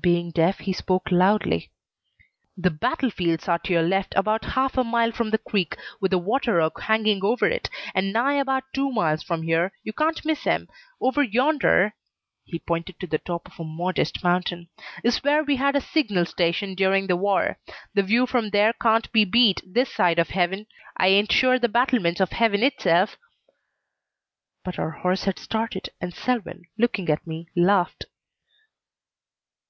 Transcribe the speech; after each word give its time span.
Being 0.00 0.30
deaf, 0.32 0.58
he 0.60 0.72
spoke 0.74 1.10
loudly. 1.10 1.70
"The 2.56 2.70
battlefields 2.70 3.48
are 3.48 3.58
to 3.60 3.72
your 3.72 3.82
left 3.82 4.14
about 4.14 4.44
half 4.54 4.76
a 4.78 4.84
mile 4.84 5.10
from 5.10 5.30
the 5.30 5.38
creek 5.38 5.76
with 6.00 6.12
a 6.12 6.18
water 6.18 6.60
oak 6.60 6.78
hanging 6.82 7.24
over 7.24 7.48
it, 7.48 7.68
and 7.96 8.12
nigh 8.12 8.34
about 8.34 8.64
two 8.74 8.92
miles 8.92 9.22
from 9.24 9.42
here. 9.42 9.72
You 9.82 9.92
can't 9.94 10.24
miss 10.26 10.46
'em. 10.46 10.68
Over 11.00 11.22
yonder" 11.24 11.94
he 12.44 12.58
pointed 12.60 13.00
to 13.00 13.06
the 13.08 13.18
top 13.18 13.48
of 13.48 13.58
a 13.58 13.64
modest 13.64 14.22
mountain 14.22 14.68
"is 15.02 15.24
where 15.24 15.42
we 15.42 15.56
had 15.56 15.74
a 15.74 15.80
signal 15.80 16.26
station 16.26 16.74
during 16.76 17.06
the 17.08 17.16
war. 17.16 17.58
The 17.94 18.02
view 18.04 18.26
from 18.26 18.50
there 18.50 18.74
can't 18.74 19.10
be 19.10 19.24
beat 19.24 19.62
this 19.66 19.92
side 19.92 20.18
of 20.20 20.28
heaven. 20.28 20.66
I 20.98 21.08
ain't 21.08 21.32
sure 21.32 21.58
the 21.58 21.68
battlements 21.68 22.20
of 22.20 22.30
heaven 22.30 22.62
itself" 22.62 23.16
But 24.66 24.78
our 24.78 24.90
horse 24.90 25.24
had 25.24 25.38
started 25.40 25.88
and 26.00 26.14
Selwyn, 26.14 26.66
looking 26.76 27.08
at 27.08 27.26
me, 27.26 27.48
laughed. 27.56 28.04